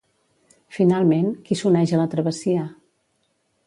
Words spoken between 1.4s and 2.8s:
qui s'uneix a la travessia?